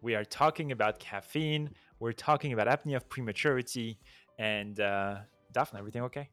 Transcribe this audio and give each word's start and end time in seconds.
We 0.00 0.14
are 0.14 0.24
talking 0.24 0.72
about 0.72 0.98
caffeine. 0.98 1.70
We're 2.00 2.12
talking 2.12 2.52
about 2.52 2.66
apnea 2.66 2.96
of 2.96 3.08
prematurity. 3.08 3.98
And 4.38 4.78
uh, 4.78 5.18
Daphna, 5.52 5.78
everything 5.78 6.02
okay? 6.02 6.28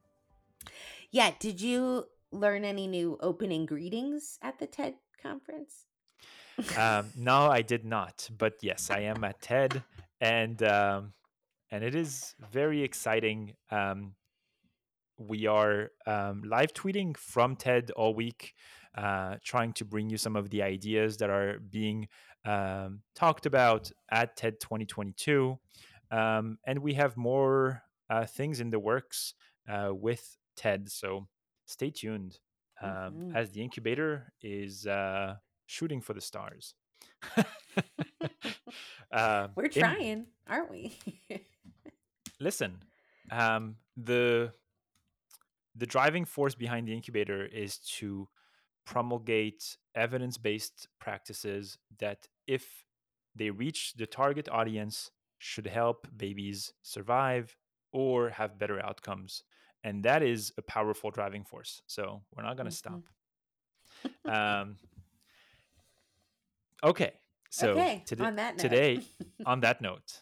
Yeah. 1.12 1.32
Did 1.40 1.62
you 1.62 2.06
learn 2.32 2.64
any 2.64 2.88
new 2.88 3.18
opening 3.22 3.66
greetings 3.66 4.38
at 4.42 4.60
the 4.60 4.68
TED 4.68 4.96
conference? 5.22 5.86
um, 6.78 7.12
no, 7.18 7.50
I 7.50 7.62
did 7.62 7.86
not. 7.86 8.30
But 8.38 8.56
yes, 8.62 8.90
I 8.90 9.02
am 9.02 9.24
at 9.24 9.42
TED, 9.42 9.84
and 10.22 10.62
um, 10.64 11.14
and 11.72 11.84
it 11.84 11.96
is 11.96 12.36
very 12.52 12.84
exciting. 12.84 13.54
Um, 13.72 14.14
we 15.18 15.48
are 15.48 15.92
um, 16.06 16.44
live 16.46 16.74
tweeting 16.74 17.16
from 17.18 17.56
TED 17.56 17.92
all 17.92 18.14
week, 18.14 18.54
uh, 18.96 19.36
trying 19.44 19.74
to 19.74 19.86
bring 19.86 20.10
you 20.10 20.18
some 20.18 20.36
of 20.36 20.50
the 20.50 20.62
ideas 20.62 21.18
that 21.18 21.30
are 21.30 21.60
being 21.60 22.08
um, 22.46 23.02
talked 23.16 23.46
about 23.46 23.92
at 24.10 24.36
TED 24.38 24.60
2022. 24.60 25.58
Um, 26.12 26.58
and 26.66 26.80
we 26.80 26.94
have 26.94 27.18
more 27.18 27.82
uh, 28.10 28.26
things 28.26 28.60
in 28.60 28.70
the 28.70 28.80
works 28.80 29.34
uh, 29.68 29.90
with 29.92 30.38
TED. 30.56 30.90
So 30.90 31.28
stay 31.66 31.90
tuned 31.90 32.40
um, 32.82 32.90
mm-hmm. 32.90 33.36
as 33.36 33.52
the 33.52 33.62
incubator 33.62 34.32
is 34.42 34.86
uh, 34.86 35.36
shooting 35.66 36.02
for 36.02 36.14
the 36.14 36.22
stars. 36.22 36.76
Uh, 39.12 39.48
We're 39.56 39.68
trying, 39.68 40.04
in, 40.04 40.26
aren't 40.48 40.70
we? 40.70 40.98
listen, 42.40 42.78
um, 43.32 43.78
the 43.98 44.52
the 45.76 45.86
driving 45.86 46.26
force 46.26 46.56
behind 46.56 46.88
the 46.88 46.94
incubator 46.94 47.46
is 47.46 47.80
to 47.80 48.28
promulgate 48.86 49.78
evidence-based 49.96 50.88
practices 51.00 51.78
that 52.00 52.28
if 52.48 52.86
they 53.36 53.50
reach 53.50 53.94
the 53.94 54.06
target 54.06 54.48
audience 54.50 55.12
should 55.38 55.68
help 55.68 56.08
babies 56.16 56.74
survive 56.82 57.56
or 57.92 58.30
have 58.30 58.58
better 58.58 58.84
outcomes. 58.84 59.44
And 59.84 60.04
that 60.04 60.24
is 60.24 60.52
a 60.58 60.62
powerful 60.62 61.12
driving 61.12 61.44
force. 61.44 61.82
So 61.88 62.22
we're 62.36 62.44
not 62.44 62.58
going 62.58 62.70
to 62.70 62.76
mm-hmm. 62.76 63.00
stop. 64.26 64.64
Um, 64.64 64.78
okay. 66.84 67.14
So 67.50 67.70
okay, 67.70 68.04
today, 68.06 68.24
on 68.24 68.58
today 68.58 69.00
on 69.46 69.62
that 69.62 69.82
note 69.82 70.22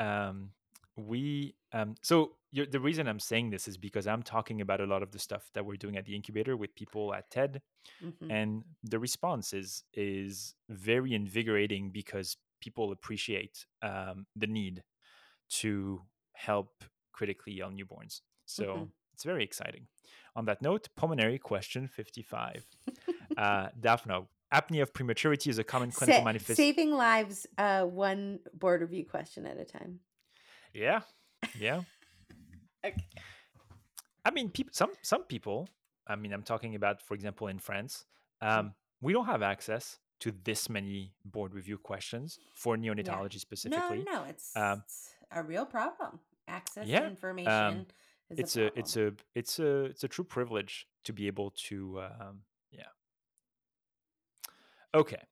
um, 0.00 0.50
we 0.96 1.54
um, 1.72 1.94
so 2.02 2.32
the 2.52 2.80
reason 2.80 3.06
I'm 3.06 3.20
saying 3.20 3.50
this 3.50 3.68
is 3.68 3.76
because 3.76 4.06
I'm 4.06 4.22
talking 4.22 4.60
about 4.60 4.80
a 4.80 4.86
lot 4.86 5.02
of 5.02 5.12
the 5.12 5.18
stuff 5.18 5.50
that 5.54 5.64
we're 5.64 5.76
doing 5.76 5.96
at 5.96 6.04
the 6.04 6.14
incubator 6.14 6.56
with 6.56 6.74
people 6.74 7.14
at 7.14 7.30
TED, 7.30 7.62
mm-hmm. 8.04 8.30
and 8.30 8.64
the 8.82 8.98
response 8.98 9.52
is 9.52 9.84
is 9.94 10.54
very 10.68 11.14
invigorating 11.14 11.90
because 11.90 12.36
people 12.60 12.92
appreciate 12.92 13.66
um, 13.82 14.26
the 14.36 14.46
need 14.46 14.82
to 15.48 16.02
help 16.32 16.84
critically 17.12 17.60
ill 17.60 17.70
newborns. 17.70 18.20
So 18.46 18.64
mm-hmm. 18.64 18.84
it's 19.14 19.24
very 19.24 19.44
exciting. 19.44 19.86
On 20.36 20.44
that 20.46 20.62
note, 20.62 20.88
pulmonary 20.96 21.38
question 21.38 21.86
55. 21.86 22.66
uh, 23.36 23.68
Daphna, 23.80 24.26
apnea 24.52 24.82
of 24.82 24.92
prematurity 24.92 25.50
is 25.50 25.58
a 25.58 25.64
common 25.64 25.90
clinical 25.90 26.20
Sa- 26.20 26.24
manifestation. 26.24 26.74
Saving 26.74 26.92
lives, 26.92 27.46
uh, 27.58 27.84
one 27.84 28.40
board 28.54 28.80
review 28.80 29.04
question 29.04 29.46
at 29.46 29.58
a 29.58 29.64
time. 29.64 30.00
Yeah, 30.72 31.00
yeah. 31.58 31.82
Okay. 32.84 33.04
I 34.24 34.30
mean, 34.30 34.50
people. 34.50 34.72
Some 34.72 34.90
some 35.02 35.24
people. 35.24 35.68
I 36.06 36.16
mean, 36.16 36.32
I'm 36.32 36.42
talking 36.42 36.74
about, 36.74 37.00
for 37.00 37.14
example, 37.14 37.46
in 37.46 37.58
France, 37.58 38.04
mm. 38.42 38.48
um, 38.48 38.74
we 39.00 39.12
don't 39.12 39.26
have 39.26 39.42
access 39.42 39.98
to 40.20 40.32
this 40.44 40.68
many 40.68 41.12
board 41.24 41.54
review 41.54 41.78
questions 41.78 42.38
for 42.52 42.76
neonatology 42.76 43.34
yeah. 43.34 43.38
specifically. 43.38 44.04
No, 44.04 44.12
no, 44.12 44.24
it's, 44.28 44.56
um, 44.56 44.82
it's, 44.84 45.10
a 45.30 45.42
real 45.42 45.64
problem. 45.64 46.18
Access 46.48 46.86
yeah, 46.86 47.00
to 47.00 47.06
information. 47.06 47.52
Um, 47.52 47.86
it's 48.30 48.56
a, 48.56 48.64
a, 48.64 48.70
it's 48.74 48.96
a 48.96 49.12
it's 49.34 49.58
a 49.58 49.84
it's 49.84 50.04
a 50.04 50.08
true 50.08 50.24
privilege 50.24 50.86
to 51.04 51.12
be 51.12 51.26
able 51.26 51.50
to 51.68 52.00
um, 52.00 52.40
yeah. 52.72 52.84
Okay, 54.92 55.22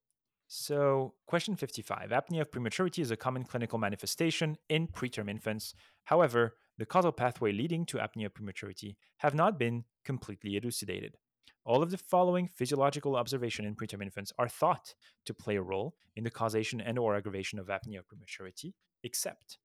so, 0.51 1.13
question 1.27 1.57
55 1.57 2.09
Apnea 2.09 2.41
of 2.41 2.51
prematurity 2.51 3.03
is 3.03 3.11
a 3.11 3.17
common 3.17 3.45
clinical 3.45 3.79
manifestation 3.79 4.57
in 4.71 4.89
preterm 4.89 5.29
infants. 5.29 5.75
However, 6.05 6.55
the 6.79 6.87
causal 6.87 7.13
pathway 7.13 7.53
leading 7.53 7.85
to 7.87 7.99
apnea 7.99 8.33
prematurity 8.33 8.97
have 9.19 9.35
not 9.35 9.59
been 9.59 9.85
completely 10.05 10.57
elucidated. 10.57 11.17
All 11.65 11.83
of 11.83 11.91
the 11.91 11.99
following 11.99 12.49
physiological 12.49 13.17
observation 13.17 13.67
in 13.67 13.75
preterm 13.75 14.03
infants 14.03 14.33
are 14.39 14.49
thought 14.49 14.95
to 15.27 15.35
play 15.35 15.57
a 15.57 15.63
role 15.63 15.97
in 16.17 16.25
the 16.25 16.31
causation 16.31 16.81
and 16.81 16.99
or 16.99 17.15
aggravation 17.15 17.59
of 17.59 17.67
apnea 17.67 18.01
prematurity, 18.07 18.75
except. 19.03 19.59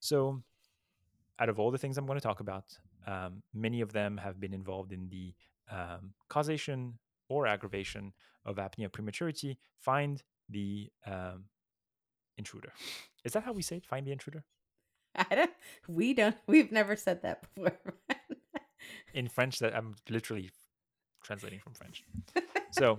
So, 0.00 0.42
out 1.38 1.48
of 1.48 1.60
all 1.60 1.70
the 1.70 1.78
things 1.78 1.96
I'm 1.96 2.06
going 2.06 2.18
to 2.18 2.26
talk 2.26 2.40
about, 2.40 2.64
um, 3.06 3.42
many 3.52 3.80
of 3.82 3.92
them 3.92 4.16
have 4.16 4.40
been 4.40 4.54
involved 4.54 4.92
in 4.92 5.08
the 5.08 5.34
um, 5.70 6.14
causation 6.28 6.98
or 7.28 7.46
aggravation 7.46 8.12
of 8.44 8.56
apnea 8.56 8.90
prematurity, 8.90 9.58
find 9.80 10.22
the 10.48 10.90
um, 11.06 11.44
intruder. 12.36 12.72
Is 13.24 13.32
that 13.32 13.44
how 13.44 13.52
we 13.52 13.62
say 13.62 13.76
it? 13.76 13.86
Find 13.86 14.06
the 14.06 14.12
intruder? 14.12 14.44
I 15.30 15.34
don't, 15.34 15.50
we 15.88 16.14
don't, 16.14 16.36
we've 16.46 16.72
never 16.72 16.96
said 16.96 17.22
that 17.22 17.42
before. 17.54 17.78
In 19.14 19.28
French, 19.28 19.60
that 19.60 19.76
I'm 19.76 19.94
literally 20.10 20.50
translating 21.22 21.60
from 21.60 21.74
French. 21.74 22.04
So, 22.72 22.96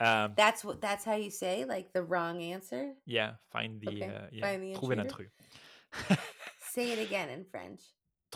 um, 0.00 0.32
that's 0.36 0.64
what, 0.64 0.80
that's 0.80 1.04
how 1.04 1.14
you 1.14 1.30
say 1.30 1.64
like 1.64 1.92
the 1.92 2.02
wrong 2.02 2.42
answer? 2.42 2.92
Yeah. 3.04 3.32
Find 3.50 3.80
the, 3.80 3.88
okay. 3.88 4.02
uh, 4.02 4.26
yeah. 4.32 4.46
Find 4.46 4.62
the 4.62 4.72
intruder. 4.72 4.96
Trouver 4.96 5.28
l'intrus. 6.08 6.18
say 6.58 6.92
it 6.92 6.98
again 6.98 7.28
in 7.28 7.44
French 7.44 7.80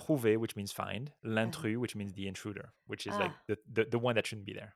trouver, 0.00 0.38
which 0.38 0.56
means 0.56 0.72
find, 0.72 1.10
uh-huh. 1.24 1.34
l'intrus, 1.34 1.76
which 1.76 1.96
means 1.96 2.12
the 2.14 2.26
intruder, 2.26 2.72
which 2.86 3.06
is 3.06 3.14
like 3.14 3.32
the, 3.46 3.58
the, 3.72 3.84
the 3.90 3.98
one 3.98 4.14
that 4.14 4.26
shouldn't 4.26 4.46
be 4.46 4.52
there. 4.52 4.74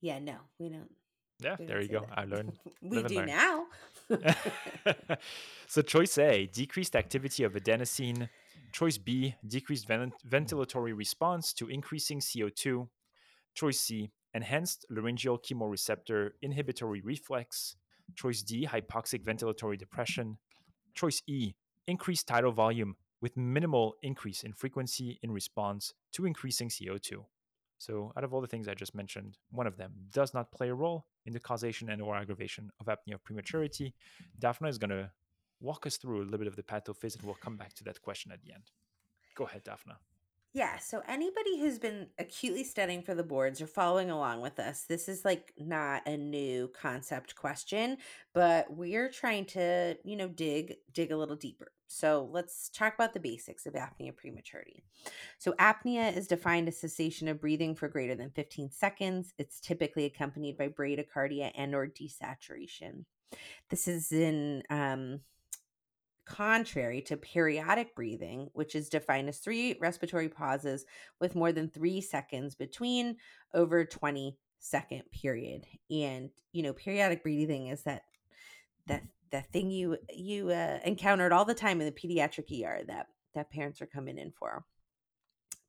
Yeah, 0.00 0.18
no, 0.18 0.36
we 0.58 0.68
don't. 0.68 0.90
Yeah, 1.42 1.56
we 1.58 1.66
there 1.66 1.80
you 1.80 1.88
go. 1.88 2.00
That. 2.00 2.18
I 2.18 2.24
learned. 2.24 2.58
we 2.82 3.02
do 3.02 3.16
learn. 3.16 3.26
now. 3.26 3.66
so 5.66 5.82
choice 5.82 6.18
A, 6.18 6.46
decreased 6.46 6.96
activity 6.96 7.44
of 7.44 7.52
adenosine. 7.54 8.28
Choice 8.72 8.98
B, 8.98 9.34
decreased 9.46 9.86
ven- 9.86 10.12
ventilatory 10.28 10.96
response 10.96 11.52
to 11.54 11.68
increasing 11.68 12.20
CO2. 12.20 12.88
Choice 13.54 13.80
C, 13.80 14.10
enhanced 14.34 14.86
laryngeal 14.90 15.38
chemoreceptor 15.38 16.30
inhibitory 16.42 17.00
reflex. 17.00 17.76
Choice 18.14 18.42
D, 18.42 18.66
hypoxic 18.66 19.24
ventilatory 19.24 19.78
depression. 19.78 20.38
Choice 20.94 21.22
E, 21.26 21.54
increased 21.86 22.26
tidal 22.28 22.52
volume 22.52 22.96
with 23.20 23.36
minimal 23.36 23.94
increase 24.02 24.42
in 24.42 24.52
frequency 24.52 25.18
in 25.22 25.30
response 25.30 25.94
to 26.12 26.26
increasing 26.26 26.68
CO2. 26.68 27.24
So, 27.80 28.12
out 28.14 28.24
of 28.24 28.34
all 28.34 28.42
the 28.42 28.46
things 28.46 28.68
I 28.68 28.74
just 28.74 28.94
mentioned, 28.94 29.38
one 29.50 29.66
of 29.66 29.78
them 29.78 29.92
does 30.12 30.34
not 30.34 30.52
play 30.52 30.68
a 30.68 30.74
role 30.74 31.06
in 31.24 31.32
the 31.32 31.40
causation 31.40 31.88
and 31.88 32.02
or 32.02 32.14
aggravation 32.14 32.70
of 32.78 32.86
apnea 32.86 32.92
of 32.92 33.20
mm-hmm. 33.20 33.24
prematurity. 33.24 33.94
Daphna 34.38 34.68
is 34.68 34.76
going 34.76 34.90
to 34.90 35.10
walk 35.60 35.86
us 35.86 35.96
through 35.96 36.20
a 36.20 36.24
little 36.24 36.36
bit 36.36 36.46
of 36.46 36.56
the 36.56 36.62
pathophys 36.62 37.16
and 37.16 37.24
we'll 37.24 37.34
come 37.36 37.56
back 37.56 37.72
to 37.74 37.84
that 37.84 38.02
question 38.02 38.32
at 38.32 38.42
the 38.42 38.52
end. 38.52 38.64
Go 39.34 39.44
ahead, 39.46 39.64
Daphna. 39.64 39.96
Yeah, 40.52 40.78
so 40.78 41.00
anybody 41.06 41.60
who's 41.60 41.78
been 41.78 42.08
acutely 42.18 42.64
studying 42.64 43.02
for 43.02 43.14
the 43.14 43.22
boards 43.22 43.60
or 43.60 43.68
following 43.68 44.10
along 44.10 44.40
with 44.40 44.58
us, 44.58 44.82
this 44.82 45.08
is 45.08 45.24
like 45.24 45.52
not 45.56 46.02
a 46.08 46.16
new 46.16 46.66
concept 46.68 47.36
question, 47.36 47.98
but 48.34 48.66
we're 48.74 49.08
trying 49.10 49.44
to, 49.46 49.96
you 50.04 50.16
know, 50.16 50.26
dig 50.26 50.74
dig 50.92 51.12
a 51.12 51.16
little 51.16 51.36
deeper. 51.36 51.70
So, 51.86 52.28
let's 52.32 52.68
talk 52.68 52.94
about 52.94 53.14
the 53.14 53.20
basics 53.20 53.64
of 53.66 53.74
apnea 53.74 54.14
prematurity. 54.16 54.82
So, 55.38 55.52
apnea 55.54 56.16
is 56.16 56.26
defined 56.26 56.68
as 56.68 56.78
cessation 56.78 57.28
of 57.28 57.40
breathing 57.40 57.76
for 57.76 57.88
greater 57.88 58.16
than 58.16 58.30
15 58.30 58.70
seconds. 58.72 59.34
It's 59.38 59.60
typically 59.60 60.04
accompanied 60.04 60.58
by 60.58 60.68
bradycardia 60.68 61.52
and 61.54 61.74
or 61.76 61.86
desaturation. 61.88 63.04
This 63.70 63.88
is 63.88 64.12
in 64.12 64.62
um 64.70 65.20
contrary 66.30 67.00
to 67.02 67.16
periodic 67.16 67.94
breathing, 67.96 68.48
which 68.52 68.76
is 68.76 68.88
defined 68.88 69.28
as 69.28 69.38
three 69.38 69.76
respiratory 69.80 70.28
pauses 70.28 70.86
with 71.20 71.34
more 71.34 71.50
than 71.50 71.68
three 71.68 72.00
seconds 72.00 72.54
between 72.54 73.16
over 73.52 73.84
20 73.84 74.38
second 74.60 75.02
period. 75.10 75.66
And, 75.90 76.30
you 76.52 76.62
know, 76.62 76.72
periodic 76.72 77.24
breathing 77.24 77.66
is 77.66 77.82
that 77.82 78.02
that 78.86 79.02
that 79.32 79.52
thing 79.52 79.70
you 79.70 79.96
you 80.14 80.50
uh, 80.50 80.78
encountered 80.84 81.32
all 81.32 81.44
the 81.44 81.54
time 81.54 81.80
in 81.80 81.86
the 81.86 81.92
pediatric 81.92 82.64
ER 82.64 82.84
that 82.86 83.08
that 83.34 83.50
parents 83.50 83.82
are 83.82 83.86
coming 83.86 84.16
in 84.16 84.30
for 84.30 84.64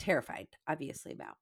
terrified, 0.02 0.48
obviously, 0.68 1.14
about. 1.14 1.36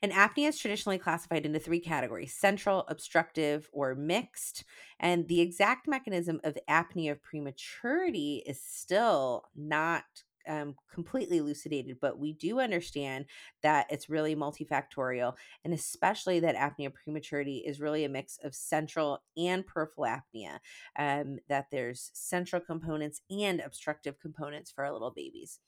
And 0.00 0.12
apnea 0.12 0.48
is 0.48 0.58
traditionally 0.58 0.98
classified 0.98 1.44
into 1.44 1.58
three 1.58 1.80
categories 1.80 2.34
central, 2.34 2.84
obstructive, 2.88 3.68
or 3.72 3.94
mixed. 3.94 4.64
And 4.98 5.28
the 5.28 5.42
exact 5.42 5.86
mechanism 5.86 6.40
of 6.42 6.56
apnea 6.68 7.12
of 7.12 7.22
prematurity 7.22 8.42
is 8.46 8.60
still 8.62 9.44
not 9.54 10.04
um, 10.48 10.76
completely 10.90 11.36
elucidated, 11.36 11.98
but 12.00 12.18
we 12.18 12.32
do 12.32 12.58
understand 12.58 13.26
that 13.62 13.86
it's 13.90 14.08
really 14.08 14.34
multifactorial, 14.34 15.34
and 15.62 15.74
especially 15.74 16.40
that 16.40 16.56
apnea 16.56 16.90
prematurity 16.92 17.58
is 17.58 17.80
really 17.80 18.04
a 18.04 18.08
mix 18.08 18.38
of 18.42 18.54
central 18.54 19.18
and 19.36 19.66
peripheral 19.66 20.06
apnea, 20.06 20.58
um, 20.98 21.36
that 21.50 21.66
there's 21.70 22.10
central 22.14 22.62
components 22.62 23.20
and 23.30 23.60
obstructive 23.60 24.18
components 24.18 24.70
for 24.70 24.84
our 24.86 24.92
little 24.92 25.12
babies. 25.14 25.60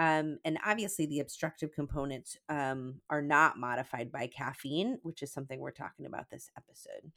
Um, 0.00 0.38
and 0.46 0.58
obviously, 0.64 1.04
the 1.04 1.20
obstructive 1.20 1.72
components 1.74 2.38
um, 2.48 3.02
are 3.10 3.20
not 3.20 3.58
modified 3.58 4.10
by 4.10 4.28
caffeine, 4.28 4.98
which 5.02 5.22
is 5.22 5.30
something 5.30 5.60
we're 5.60 5.72
talking 5.72 6.06
about 6.06 6.30
this 6.30 6.50
episode. 6.56 7.12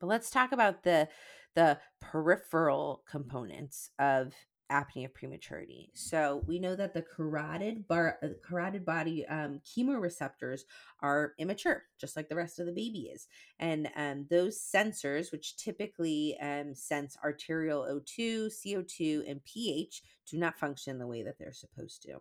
But 0.00 0.08
let's 0.08 0.28
talk 0.28 0.50
about 0.50 0.82
the 0.82 1.08
the 1.54 1.78
peripheral 2.00 3.04
components 3.08 3.90
of 4.00 4.34
apnea 4.70 5.06
of 5.06 5.14
prematurity. 5.14 5.90
So 5.94 6.42
we 6.46 6.58
know 6.58 6.74
that 6.76 6.94
the 6.94 7.02
carotid 7.02 7.86
bar, 7.86 8.18
uh, 8.22 8.28
carotid 8.42 8.84
body 8.84 9.26
um, 9.26 9.60
chemoreceptors 9.64 10.62
are 11.00 11.34
immature, 11.38 11.84
just 11.98 12.16
like 12.16 12.28
the 12.28 12.36
rest 12.36 12.58
of 12.58 12.66
the 12.66 12.72
baby 12.72 13.10
is, 13.12 13.28
and 13.58 13.88
um, 13.96 14.26
those 14.30 14.58
sensors, 14.58 15.30
which 15.32 15.56
typically 15.56 16.36
um, 16.40 16.74
sense 16.74 17.16
arterial 17.22 17.82
O2, 17.82 18.46
CO2, 18.46 19.30
and 19.30 19.44
pH, 19.44 20.02
do 20.30 20.38
not 20.38 20.58
function 20.58 20.98
the 20.98 21.06
way 21.06 21.22
that 21.22 21.38
they're 21.38 21.52
supposed 21.52 22.02
to. 22.02 22.18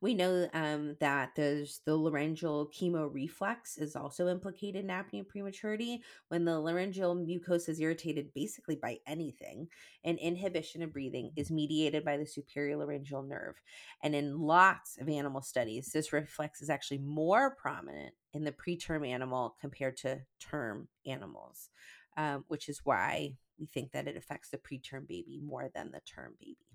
We 0.00 0.14
know 0.14 0.48
um, 0.54 0.96
that 1.00 1.30
there's 1.34 1.80
the 1.84 1.96
laryngeal 1.96 2.68
chemoreflex 2.68 3.80
is 3.80 3.96
also 3.96 4.28
implicated 4.28 4.84
in 4.84 4.90
apnea 4.90 5.26
prematurity 5.26 6.02
when 6.28 6.44
the 6.44 6.60
laryngeal 6.60 7.16
mucosa 7.16 7.70
is 7.70 7.80
irritated 7.80 8.32
basically 8.32 8.76
by 8.76 8.98
anything. 9.08 9.66
And 10.04 10.16
inhibition 10.18 10.82
of 10.82 10.92
breathing 10.92 11.32
is 11.34 11.50
mediated 11.50 12.04
by 12.04 12.16
the 12.16 12.26
superior 12.26 12.76
laryngeal 12.76 13.22
nerve. 13.22 13.56
And 14.00 14.14
in 14.14 14.38
lots 14.38 14.98
of 15.00 15.08
animal 15.08 15.42
studies, 15.42 15.90
this 15.92 16.12
reflex 16.12 16.62
is 16.62 16.70
actually 16.70 16.98
more 16.98 17.56
prominent 17.56 18.14
in 18.32 18.44
the 18.44 18.52
preterm 18.52 19.06
animal 19.06 19.56
compared 19.60 19.96
to 19.98 20.20
term 20.38 20.86
animals, 21.06 21.70
um, 22.16 22.44
which 22.46 22.68
is 22.68 22.82
why 22.84 23.34
we 23.58 23.66
think 23.66 23.90
that 23.90 24.06
it 24.06 24.16
affects 24.16 24.50
the 24.50 24.58
preterm 24.58 25.08
baby 25.08 25.40
more 25.42 25.68
than 25.74 25.90
the 25.90 26.00
term 26.00 26.34
baby. 26.38 26.67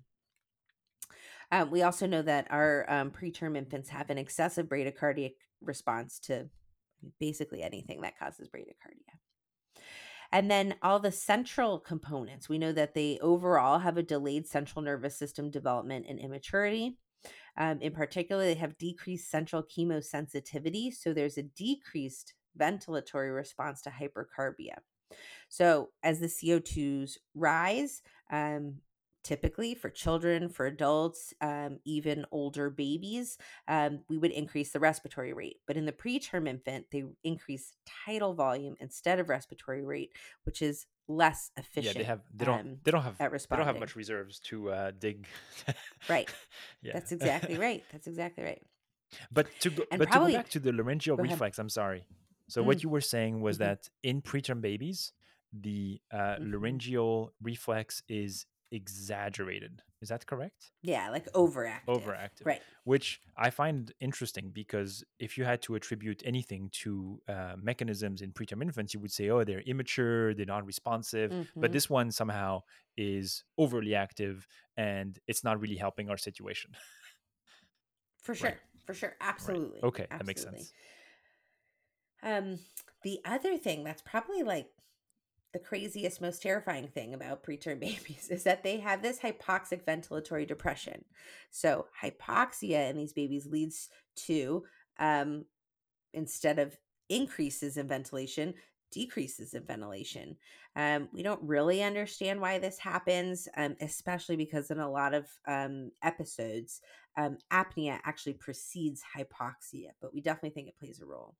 Um, 1.52 1.70
we 1.70 1.82
also 1.82 2.06
know 2.06 2.22
that 2.22 2.46
our 2.50 2.84
um, 2.88 3.10
preterm 3.10 3.56
infants 3.56 3.88
have 3.90 4.10
an 4.10 4.18
excessive 4.18 4.66
bradycardic 4.66 5.34
response 5.60 6.18
to 6.20 6.48
basically 7.20 7.62
anything 7.62 8.00
that 8.02 8.18
causes 8.18 8.48
bradycardia. 8.48 9.18
And 10.32 10.50
then 10.50 10.74
all 10.82 10.98
the 10.98 11.12
central 11.12 11.78
components, 11.78 12.48
we 12.48 12.58
know 12.58 12.72
that 12.72 12.94
they 12.94 13.18
overall 13.20 13.78
have 13.78 13.96
a 13.96 14.02
delayed 14.02 14.46
central 14.46 14.82
nervous 14.82 15.16
system 15.16 15.50
development 15.50 16.06
and 16.08 16.18
immaturity. 16.18 16.98
Um, 17.56 17.80
in 17.80 17.92
particular, 17.92 18.44
they 18.44 18.54
have 18.54 18.76
decreased 18.76 19.30
central 19.30 19.62
chemosensitivity. 19.62 20.92
So 20.92 21.12
there's 21.12 21.38
a 21.38 21.44
decreased 21.44 22.34
ventilatory 22.58 23.34
response 23.34 23.82
to 23.82 23.90
hypercarbia. 23.90 24.78
So 25.48 25.90
as 26.02 26.18
the 26.18 26.26
CO2s 26.26 27.18
rise, 27.34 28.02
um, 28.32 28.78
typically 29.24 29.74
for 29.74 29.88
children, 29.90 30.48
for 30.48 30.66
adults, 30.66 31.32
um, 31.40 31.78
even 31.84 32.24
older 32.30 32.70
babies, 32.70 33.36
um, 33.66 34.00
we 34.08 34.18
would 34.18 34.30
increase 34.30 34.70
the 34.72 34.78
respiratory 34.78 35.32
rate. 35.32 35.56
But 35.66 35.76
in 35.76 35.86
the 35.86 35.92
preterm 35.92 36.46
infant, 36.46 36.86
they 36.92 37.04
increase 37.24 37.72
tidal 38.06 38.34
volume 38.34 38.76
instead 38.80 39.18
of 39.18 39.28
respiratory 39.28 39.82
rate, 39.82 40.10
which 40.44 40.60
is 40.62 40.86
less 41.08 41.50
efficient. 41.56 41.96
Yeah, 41.96 42.02
they 42.02 42.06
have 42.06 42.20
they 42.34 42.44
don't 42.44 42.60
um, 42.60 42.76
they 42.84 42.90
don't 42.90 43.02
have 43.02 43.20
at 43.20 43.32
they 43.32 43.56
don't 43.56 43.66
have 43.66 43.80
much 43.80 43.96
reserves 43.96 44.38
to 44.40 44.70
uh, 44.70 44.90
dig. 44.98 45.26
Right. 46.08 46.28
yeah. 46.82 46.92
That's 46.92 47.10
exactly 47.18 47.56
right. 47.58 47.82
That's 47.92 48.06
exactly 48.06 48.44
right. 48.44 48.62
But 49.32 49.46
to 49.60 49.70
go, 49.70 49.84
And 49.90 49.98
but 49.98 50.08
probably- 50.08 50.32
to 50.32 50.38
go 50.38 50.42
back 50.42 50.50
to 50.50 50.60
the 50.60 50.72
laryngeal 50.72 51.16
Go 51.16 51.22
ahead. 51.24 51.32
reflex, 51.34 51.58
I'm 51.58 51.68
sorry. 51.68 52.04
So 52.48 52.62
Mm. 52.62 52.66
what 52.66 52.82
you 52.82 52.88
were 52.90 53.00
saying 53.00 53.40
was 53.40 53.56
Mhm. 53.56 53.60
that 53.60 53.88
in 54.02 54.20
preterm 54.22 54.60
babies, 54.60 55.12
the 55.52 56.00
uh, 56.10 56.36
Mhm. 56.36 56.52
laryngeal 56.52 57.32
reflex 57.40 58.02
is 58.08 58.44
exaggerated. 58.74 59.82
Is 60.02 60.08
that 60.10 60.26
correct? 60.26 60.72
Yeah, 60.82 61.10
like 61.10 61.32
overactive. 61.32 61.86
Overactive. 61.88 62.44
Right. 62.44 62.62
Which 62.84 63.20
I 63.38 63.50
find 63.50 63.90
interesting 64.00 64.50
because 64.52 65.02
if 65.18 65.38
you 65.38 65.44
had 65.44 65.62
to 65.62 65.76
attribute 65.76 66.22
anything 66.26 66.68
to 66.82 67.22
uh, 67.28 67.54
mechanisms 67.62 68.20
in 68.20 68.32
preterm 68.32 68.60
infants, 68.62 68.92
you 68.92 69.00
would 69.00 69.12
say, 69.12 69.30
oh, 69.30 69.44
they're 69.44 69.60
immature, 69.60 70.34
they're 70.34 70.44
not 70.44 70.66
responsive. 70.66 71.30
But 71.60 71.70
Mhm. 71.70 71.72
this 71.72 71.88
one 71.88 72.10
somehow 72.10 72.62
is 72.96 73.44
overly 73.56 73.94
active 73.94 74.46
and 74.76 75.18
it's 75.26 75.42
not 75.44 75.60
really 75.60 75.76
helping 75.76 76.10
our 76.10 76.18
situation. 76.18 76.72
For 78.22 78.34
sure. 78.40 78.60
For 78.84 78.92
sure. 78.92 79.16
Absolutely. 79.20 79.82
Okay, 79.82 80.06
that 80.10 80.26
makes 80.26 80.42
sense. 80.42 80.72
Um, 82.22 82.58
the 83.02 83.20
other 83.24 83.56
thing 83.58 83.84
that's 83.84 84.02
probably 84.02 84.42
like 84.42 84.68
the 85.54 85.58
craziest, 85.60 86.20
most 86.20 86.42
terrifying 86.42 86.88
thing 86.88 87.14
about 87.14 87.42
preterm 87.42 87.80
babies 87.80 88.28
is 88.28 88.42
that 88.42 88.62
they 88.62 88.78
have 88.80 89.00
this 89.00 89.20
hypoxic 89.20 89.84
ventilatory 89.84 90.46
depression. 90.46 91.02
So 91.50 91.86
hypoxia 92.02 92.90
in 92.90 92.96
these 92.96 93.14
babies 93.14 93.46
leads 93.46 93.88
to 94.26 94.64
um, 94.98 95.46
instead 96.12 96.58
of 96.58 96.76
increases 97.08 97.76
in 97.76 97.88
ventilation, 97.88 98.54
decreases 98.90 99.54
in 99.54 99.64
ventilation. 99.64 100.36
Um, 100.76 101.08
we 101.12 101.22
don't 101.22 101.42
really 101.42 101.82
understand 101.82 102.40
why 102.40 102.58
this 102.58 102.78
happens, 102.78 103.48
um, 103.56 103.76
especially 103.80 104.36
because 104.36 104.70
in 104.70 104.80
a 104.80 104.90
lot 104.90 105.14
of 105.14 105.26
um, 105.46 105.92
episodes, 106.02 106.80
um, 107.16 107.38
apnea 107.52 107.98
actually 108.04 108.34
precedes 108.34 109.02
hypoxia, 109.16 109.90
but 110.00 110.12
we 110.12 110.20
definitely 110.20 110.50
think 110.50 110.68
it 110.68 110.78
plays 110.78 111.00
a 111.00 111.06
role. 111.06 111.34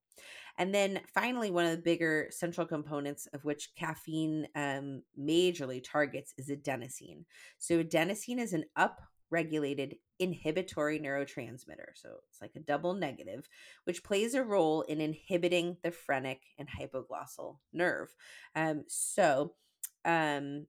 And 0.57 0.75
then 0.75 1.01
finally, 1.13 1.51
one 1.51 1.65
of 1.65 1.73
the 1.73 1.83
bigger 1.83 2.29
central 2.31 2.67
components 2.67 3.27
of 3.33 3.45
which 3.45 3.75
caffeine 3.77 4.47
um, 4.55 5.03
majorly 5.19 5.83
targets 5.83 6.33
is 6.39 6.49
adenosine. 6.49 7.25
So, 7.59 7.83
adenosine 7.83 8.39
is 8.39 8.53
an 8.53 8.65
upregulated 8.79 9.99
inhibitory 10.21 11.01
neurotransmitter. 11.01 11.95
So, 11.95 12.11
it's 12.29 12.41
like 12.41 12.53
a 12.55 12.61
double 12.61 12.95
negative, 12.95 13.49
which 13.83 14.05
plays 14.05 14.35
a 14.35 14.45
role 14.45 14.83
in 14.83 15.01
inhibiting 15.01 15.79
the 15.83 15.91
phrenic 15.91 16.41
and 16.57 16.69
hypoglossal 16.69 17.57
nerve. 17.73 18.15
Um, 18.55 18.85
so, 18.87 19.55
um, 20.05 20.67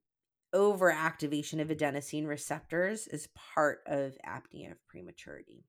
overactivation 0.54 1.62
of 1.62 1.70
adenosine 1.70 2.28
receptors 2.28 3.08
is 3.08 3.30
part 3.36 3.80
of 3.86 4.18
apnea 4.26 4.72
of 4.72 4.88
prematurity. 4.88 5.66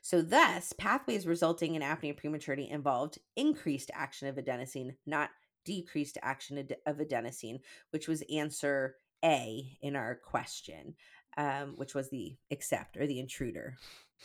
So, 0.00 0.20
thus, 0.22 0.72
pathways 0.72 1.26
resulting 1.26 1.74
in 1.74 1.82
apnea 1.82 2.10
of 2.10 2.16
prematurity 2.16 2.68
involved 2.68 3.18
increased 3.36 3.90
action 3.94 4.28
of 4.28 4.36
adenosine, 4.36 4.96
not 5.06 5.30
decreased 5.64 6.18
action 6.22 6.58
of 6.86 6.96
adenosine, 6.96 7.60
which 7.90 8.08
was 8.08 8.24
answer 8.32 8.96
A 9.24 9.78
in 9.80 9.94
our 9.94 10.16
question, 10.16 10.96
um, 11.36 11.74
which 11.76 11.94
was 11.94 12.10
the 12.10 12.36
accept 12.50 12.96
or 12.96 13.06
the 13.06 13.20
intruder, 13.20 13.76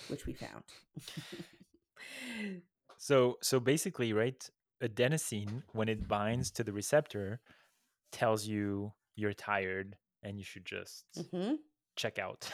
which 0.07 0.25
we 0.25 0.33
found. 0.33 0.63
So 2.97 3.37
so 3.41 3.59
basically, 3.59 4.11
right, 4.11 4.49
adenosine 4.83 5.63
when 5.71 5.87
it 5.87 6.07
binds 6.07 6.51
to 6.51 6.63
the 6.63 6.73
receptor 6.73 7.39
tells 8.11 8.47
you 8.47 8.93
you're 9.17 9.33
tired 9.33 9.97
and 10.23 10.39
you 10.39 10.45
should 10.45 10.65
just 10.65 11.05
hmm 11.31 11.55
check 11.97 12.19
out. 12.19 12.51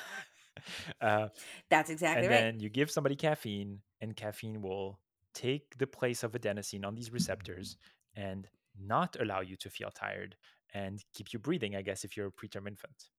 uh, 1.01 1.29
That's 1.69 1.89
exactly 1.89 2.27
and 2.27 2.29
right. 2.29 2.39
And 2.39 2.55
then 2.55 2.61
you 2.61 2.69
give 2.69 2.91
somebody 2.91 3.15
caffeine, 3.15 3.81
and 4.01 4.15
caffeine 4.15 4.61
will 4.61 4.99
take 5.33 5.77
the 5.77 5.87
place 5.87 6.23
of 6.23 6.33
adenosine 6.33 6.85
on 6.85 6.95
these 6.95 7.11
receptors 7.13 7.77
and 8.15 8.49
not 8.79 9.17
allow 9.19 9.41
you 9.41 9.57
to 9.57 9.69
feel 9.69 9.91
tired 9.91 10.37
and 10.73 11.03
keep 11.13 11.33
you 11.33 11.39
breathing. 11.39 11.75
I 11.75 11.83
guess 11.83 12.05
if 12.05 12.17
you're 12.17 12.27
a 12.27 12.31
preterm 12.31 12.67
infant. 12.67 13.09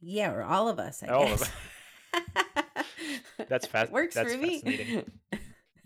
Yeah, 0.00 0.32
or 0.32 0.42
all 0.42 0.68
of 0.68 0.78
us, 0.78 1.02
I 1.02 1.08
All 1.08 1.32
of 1.32 1.42
guess. 1.42 1.50
That's 3.48 3.66
fas- 3.66 3.88
It 3.88 3.92
works 3.92 4.14
that's 4.14 4.34
for 4.34 4.36
me. 4.36 4.62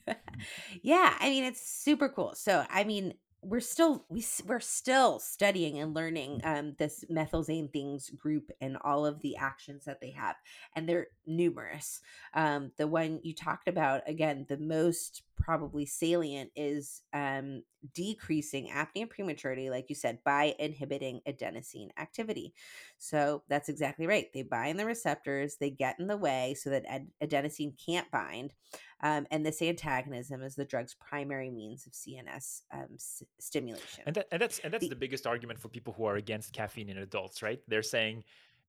yeah, 0.83 1.17
I 1.21 1.29
mean 1.31 1.45
it's 1.45 1.61
super 1.61 2.09
cool. 2.09 2.35
So, 2.35 2.65
I 2.71 2.85
mean, 2.85 3.15
we're 3.49 3.61
still 3.61 4.05
we, 4.09 4.25
we're 4.47 4.61
still 4.61 5.19
studying 5.19 5.79
and 5.79 5.95
learning 5.95 6.41
um, 6.45 6.75
this 6.79 7.05
methylxanthines 7.11 8.15
group 8.17 8.51
and 8.61 8.77
all 8.85 9.07
of 9.07 9.21
the 9.23 9.37
actions 9.37 9.85
that 9.87 10.01
they 10.01 10.11
have, 10.11 10.37
and 10.77 10.89
they're 10.89 11.09
numerous. 11.27 12.01
Um, 12.35 12.73
the 12.77 12.87
one 12.87 13.21
you 13.23 13.35
talked 13.35 13.69
about 13.69 14.03
again, 14.07 14.45
the 14.49 14.59
most 14.59 15.23
probably 15.39 15.87
salient 15.87 16.51
is 16.57 17.03
um, 17.13 17.63
decreasing 17.95 18.69
apnea 18.69 19.09
prematurity, 19.09 19.71
like 19.71 19.87
you 19.89 19.95
said, 19.95 20.19
by 20.25 20.55
inhibiting 20.59 21.21
adenosine 21.29 21.89
activity. 21.99 22.53
So 22.99 23.43
that's 23.49 23.69
exactly 23.69 24.07
right. 24.07 24.27
They 24.33 24.43
bind 24.43 24.79
the 24.79 24.87
receptors, 24.87 25.57
they 25.57 25.71
get 25.71 25.97
in 25.99 26.07
the 26.07 26.17
way 26.17 26.55
so 26.55 26.71
that 26.71 26.85
ad- 26.87 27.09
adenosine 27.23 27.75
can't 27.85 28.11
bind. 28.11 28.53
Um, 29.01 29.27
and 29.31 29.47
this 29.47 29.63
antagonism 29.63 30.43
is 30.43 30.57
the 30.57 30.65
drug's 30.65 30.95
primary 30.95 31.51
means 31.51 31.87
of 31.87 31.93
CNS 31.93 32.63
um, 32.73 32.89
s- 32.95 33.23
stimulation. 33.39 34.03
And, 34.07 34.17
that, 34.17 34.27
and 34.33 34.43
that's 34.43 34.59
and 34.59 34.73
that's 34.73 34.85
The- 34.85 34.91
the 34.91 34.97
biggest 34.97 35.27
argument 35.27 35.61
for 35.61 35.69
people 35.69 35.95
who 35.97 36.05
are 36.05 36.17
against 36.17 36.53
caffeine 36.53 36.89
in 36.89 36.99
adults, 36.99 37.43
right? 37.43 37.61
They're 37.69 37.83
saying 37.83 38.25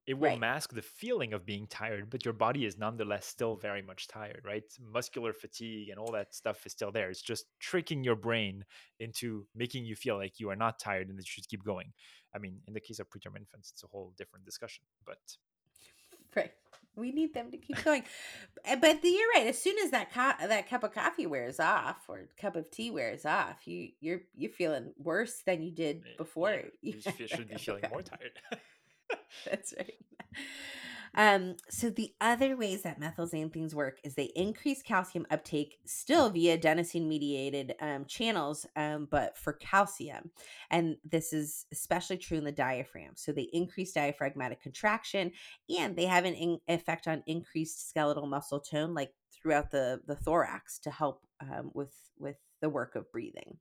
it 0.10 0.18
will 0.18 0.30
Right. 0.32 0.40
mask 0.40 0.74
the 0.74 0.82
feeling 0.82 1.34
of 1.34 1.46
being 1.46 1.68
tired, 1.68 2.10
but 2.10 2.26
your 2.26 2.34
body 2.34 2.66
is 2.66 2.78
nonetheless 2.80 3.28
still 3.28 3.56
very 3.56 3.84
much 3.84 4.08
tired, 4.08 4.42
right? 4.44 4.64
Muscular 4.80 5.34
fatigue 5.34 5.90
and 5.90 6.00
all 6.00 6.12
that 6.12 6.34
stuff 6.34 6.66
is 6.66 6.72
still 6.74 6.92
there. 6.92 7.10
It's 7.12 7.22
just 7.22 7.46
tricking 7.60 8.04
your 8.04 8.16
brain 8.16 8.66
into 9.00 9.46
making 9.54 9.86
you 9.86 9.96
feel 9.96 10.18
like 10.18 10.40
you 10.40 10.50
are 10.50 10.56
not 10.56 10.80
tired 10.80 11.10
and 11.10 11.18
that 11.20 11.28
you 11.28 11.32
should 11.36 11.48
keep 11.48 11.64
going. 11.64 11.94
I 12.36 12.40
mean, 12.40 12.56
in 12.68 12.74
the 12.74 12.80
case 12.80 13.00
of 13.00 13.08
preterm 13.10 13.38
infants, 13.38 13.72
it's 13.72 13.84
a 13.84 13.88
whole 13.88 14.14
different 14.18 14.46
discussion. 14.46 14.84
But 15.06 15.20
Right. 16.36 16.52
We 16.96 17.12
need 17.12 17.34
them 17.34 17.52
to 17.52 17.58
keep 17.58 17.84
going. 17.84 18.04
Uh, 18.66 18.76
But 18.78 19.04
you're 19.04 19.30
right. 19.36 19.48
As 19.48 19.62
soon 19.62 19.78
as 19.80 19.92
that 19.92 20.12
co- 20.12 20.48
that 20.48 20.68
cup 20.70 20.84
of 20.84 20.92
coffee 20.94 21.28
wears 21.28 21.60
off 21.60 22.10
or 22.10 22.28
cup 22.38 22.56
of 22.56 22.70
tea 22.72 22.92
wears 22.92 23.26
off, 23.26 23.68
you 23.68 23.92
you're 24.00 24.22
you're 24.36 24.52
feeling 24.52 24.94
worse 24.98 25.42
than 25.46 25.62
you 25.62 25.72
did 25.72 26.04
eh, 26.06 26.16
before. 26.18 26.52
yeah, 26.56 26.70
you 26.82 26.94
you 26.94 27.02
had 27.06 27.16
fe- 27.16 27.28
that 27.28 27.30
should 27.30 27.50
be 27.50 27.58
feeling 27.58 27.86
more 27.90 28.02
tired. 28.02 28.34
That's 29.46 29.74
right. 29.78 29.94
Um, 31.16 31.56
so 31.70 31.90
the 31.90 32.14
other 32.22 32.56
ways 32.56 32.84
that 32.84 33.00
methylxanthines 33.00 33.74
work 33.74 34.00
is 34.04 34.14
they 34.16 34.32
increase 34.36 34.82
calcium 34.82 35.26
uptake 35.32 35.80
still 35.86 36.30
via 36.30 36.58
adenosine 36.58 37.08
mediated 37.08 37.76
um, 37.82 38.06
channels, 38.06 38.66
um, 38.76 39.08
but 39.10 39.38
for 39.38 39.54
calcium. 39.54 40.32
And 40.70 40.98
this 41.04 41.34
is 41.34 41.66
especially 41.72 42.18
true 42.18 42.38
in 42.38 42.44
the 42.44 42.52
diaphragm. 42.52 43.14
So 43.16 43.32
they 43.32 43.50
increase 43.54 43.94
diaphragmatic 43.94 44.62
contraction 44.62 45.32
and 45.78 45.96
they 45.96 46.06
have 46.06 46.26
an 46.26 46.36
in- 46.36 46.62
effect 46.68 47.08
on 47.08 47.24
increased 47.26 47.90
skeletal 47.90 48.28
muscle 48.28 48.60
tone, 48.60 48.94
like 48.94 49.14
throughout 49.32 49.72
the, 49.72 50.02
the 50.06 50.16
thorax 50.16 50.80
to 50.80 50.92
help 50.92 51.26
um, 51.42 51.72
with, 51.74 51.94
with 52.18 52.38
the 52.62 52.70
work 52.70 52.96
of 52.96 53.12
breathing. 53.12 53.58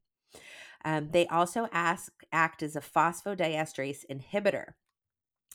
Um, 0.84 1.08
they 1.10 1.26
also 1.26 1.68
ask, 1.72 2.12
act 2.30 2.62
as 2.62 2.76
a 2.76 2.80
phosphodiesterase 2.80 4.04
inhibitor. 4.10 4.74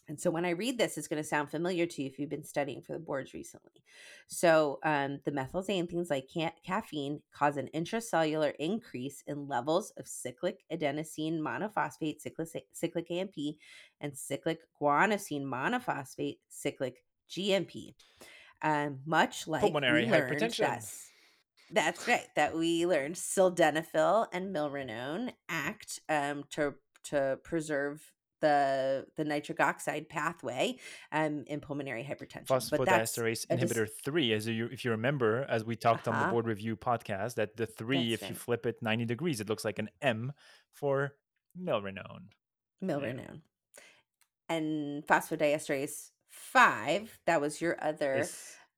And 0.09 0.19
so 0.19 0.29
when 0.29 0.43
I 0.45 0.49
read 0.49 0.77
this, 0.77 0.97
it's 0.97 1.07
going 1.07 1.21
to 1.21 1.27
sound 1.27 1.49
familiar 1.49 1.85
to 1.85 2.01
you 2.01 2.09
if 2.09 2.19
you've 2.19 2.29
been 2.29 2.43
studying 2.43 2.81
for 2.81 2.91
the 2.91 2.99
boards 2.99 3.33
recently. 3.33 3.83
So 4.27 4.79
um, 4.83 5.19
the 5.23 5.31
methylxanthines, 5.31 6.09
like 6.09 6.27
ca- 6.33 6.51
caffeine, 6.65 7.21
cause 7.33 7.55
an 7.57 7.69
intracellular 7.73 8.53
increase 8.59 9.23
in 9.27 9.47
levels 9.47 9.91
of 9.97 10.07
cyclic 10.07 10.65
adenosine 10.71 11.39
monophosphate, 11.39 12.19
cyclic, 12.21 12.65
cyclic 12.73 13.09
AMP, 13.11 13.35
and 14.01 14.17
cyclic 14.17 14.59
guanosine 14.81 15.43
monophosphate, 15.45 16.37
cyclic 16.49 17.03
GMP. 17.29 17.93
Um, 18.61 18.99
much 19.05 19.47
like 19.47 19.61
Pulmonary 19.61 20.05
hypertension. 20.05 20.57
that's- 20.59 21.09
that's 21.71 22.07
right. 22.07 22.27
That 22.35 22.55
we 22.55 22.85
learned 22.85 23.15
sildenafil 23.15 24.27
and 24.31 24.53
milrinone 24.55 25.31
act 25.49 25.99
um, 26.07 26.43
to 26.51 26.75
to 27.05 27.39
preserve 27.43 28.12
the 28.43 29.05
the 29.17 29.23
nitric 29.23 29.59
oxide 29.59 30.05
pathway 30.09 30.75
um, 31.11 31.43
in 31.47 31.59
pulmonary 31.61 32.03
hypertension. 32.03 32.47
Phosphodiesterase 32.47 33.47
inhibitor 33.47 33.87
3 34.05 34.33
as 34.33 34.47
you 34.47 34.65
if 34.71 34.83
you 34.85 34.91
remember 34.91 35.45
as 35.49 35.63
we 35.63 35.75
talked 35.75 36.07
on 36.07 36.13
the 36.13 36.21
Uh-huh. 36.21 36.31
board 36.33 36.45
review 36.53 36.75
podcast 36.75 37.35
that 37.35 37.55
the 37.57 37.65
3 37.65 38.09
That's 38.11 38.21
if 38.23 38.29
you 38.29 38.35
flip 38.35 38.65
it 38.65 38.75
90 38.81 39.05
degrees 39.05 39.39
it 39.41 39.47
looks 39.49 39.65
like 39.65 39.79
an 39.79 39.89
m 40.01 40.33
for 40.73 41.15
milrinone 41.57 42.25
milrinone 42.83 43.41
and 44.49 45.05
phosphodiesterase 45.07 46.11
five. 46.29 47.19
That 47.25 47.39
was 47.41 47.61
your 47.61 47.77
other 47.81 48.25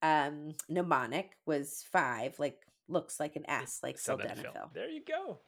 um, 0.01 0.51
mnemonic 0.69 1.37
was 1.45 1.83
five, 1.91 2.37
like 2.37 2.59
looks 2.87 3.19
like 3.19 3.35
an 3.35 3.45
S, 3.49 3.79
like 3.81 3.97
sildenafil. 3.97 4.73
there 4.73 4.89
you 4.89 5.01
go 5.07 5.39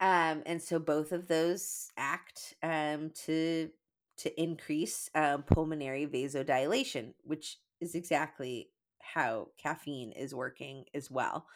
Um, 0.00 0.42
and 0.46 0.62
so 0.62 0.78
both 0.78 1.12
of 1.12 1.28
those 1.28 1.90
act 1.96 2.54
um, 2.62 3.10
to 3.26 3.70
to 4.18 4.40
increase 4.40 5.08
um, 5.14 5.42
pulmonary 5.44 6.06
vasodilation, 6.06 7.14
which 7.22 7.58
is 7.80 7.94
exactly 7.94 8.68
how 9.00 9.48
caffeine 9.56 10.12
is 10.12 10.34
working 10.34 10.84
as 10.94 11.10
well. 11.10 11.46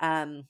Um, 0.00 0.44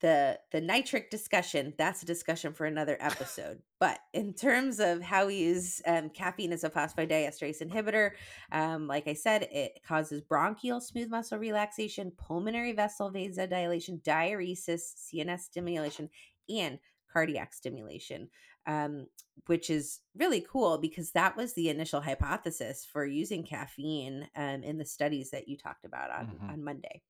the 0.00 0.38
the 0.52 0.60
nitric 0.60 1.10
discussion 1.10 1.74
that's 1.76 2.02
a 2.02 2.06
discussion 2.06 2.52
for 2.52 2.66
another 2.66 2.96
episode 3.00 3.60
but 3.80 3.98
in 4.12 4.32
terms 4.32 4.78
of 4.78 5.02
how 5.02 5.26
we 5.26 5.36
use 5.36 5.82
um, 5.86 6.08
caffeine 6.10 6.52
as 6.52 6.64
a 6.64 6.70
phosphodiesterase 6.70 7.62
inhibitor 7.62 8.10
um, 8.52 8.86
like 8.86 9.08
i 9.08 9.12
said 9.12 9.48
it 9.50 9.80
causes 9.86 10.20
bronchial 10.20 10.80
smooth 10.80 11.10
muscle 11.10 11.38
relaxation 11.38 12.12
pulmonary 12.16 12.72
vessel 12.72 13.10
vasodilation 13.10 14.00
diuresis 14.02 14.94
cns 15.12 15.40
stimulation 15.40 16.08
and 16.48 16.78
cardiac 17.12 17.52
stimulation 17.52 18.28
um, 18.66 19.06
which 19.46 19.70
is 19.70 20.00
really 20.16 20.44
cool 20.50 20.76
because 20.78 21.12
that 21.12 21.36
was 21.36 21.54
the 21.54 21.70
initial 21.70 22.00
hypothesis 22.02 22.84
for 22.84 23.06
using 23.06 23.42
caffeine 23.44 24.28
um, 24.36 24.62
in 24.62 24.76
the 24.76 24.84
studies 24.84 25.30
that 25.30 25.48
you 25.48 25.56
talked 25.56 25.84
about 25.84 26.10
on, 26.10 26.26
Mhm. 26.26 26.52
on 26.52 26.64
monday 26.64 27.02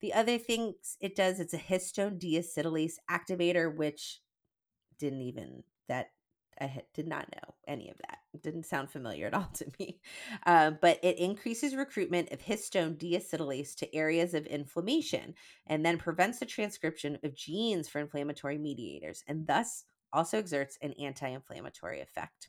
the 0.00 0.12
other 0.14 0.38
things 0.38 0.96
it 1.00 1.16
does, 1.16 1.40
it's 1.40 1.54
a 1.54 1.58
histone 1.58 2.20
deacetylase 2.20 2.98
activator, 3.10 3.74
which 3.74 4.20
didn't 4.98 5.22
even 5.22 5.64
that 5.88 6.10
I 6.60 6.82
did 6.94 7.06
not 7.06 7.28
know 7.34 7.54
any 7.66 7.90
of 7.90 7.96
that. 7.98 8.18
It 8.34 8.42
didn't 8.42 8.66
sound 8.66 8.90
familiar 8.90 9.26
at 9.26 9.34
all 9.34 9.50
to 9.54 9.66
me. 9.78 10.00
Uh, 10.46 10.72
but 10.72 10.98
it 11.02 11.18
increases 11.18 11.74
recruitment 11.74 12.32
of 12.32 12.40
histone 12.40 12.96
deacetylase 12.96 13.76
to 13.76 13.94
areas 13.94 14.34
of 14.34 14.46
inflammation 14.46 15.34
and 15.66 15.84
then 15.84 15.98
prevents 15.98 16.38
the 16.38 16.46
transcription 16.46 17.18
of 17.22 17.34
genes 17.34 17.88
for 17.88 18.00
inflammatory 18.00 18.58
mediators 18.58 19.22
and 19.26 19.46
thus 19.46 19.84
also 20.12 20.38
exerts 20.38 20.78
an 20.82 20.94
anti 21.00 21.28
inflammatory 21.28 22.00
effect. 22.00 22.48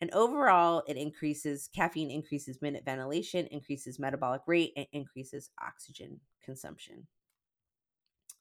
And 0.00 0.10
overall, 0.12 0.82
it 0.88 0.96
increases 0.96 1.68
caffeine, 1.72 2.10
increases 2.10 2.60
minute 2.60 2.84
ventilation, 2.84 3.46
increases 3.46 4.00
metabolic 4.00 4.42
rate, 4.46 4.72
and 4.76 4.86
increases 4.92 5.50
oxygen 5.64 6.18
consumption. 6.44 7.06